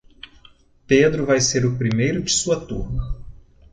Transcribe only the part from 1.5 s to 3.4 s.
o primeiro de sua turma.